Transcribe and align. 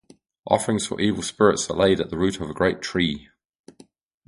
Offerings 0.47 0.87
for 0.87 0.99
evil 0.99 1.21
spirits 1.21 1.69
are 1.69 1.75
laid 1.77 1.99
at 2.01 2.09
the 2.09 2.17
root 2.17 2.41
of 2.41 2.49
a 2.49 2.53
great 2.55 2.81
tree. 2.81 3.29